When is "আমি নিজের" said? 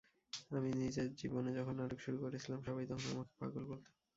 0.51-1.07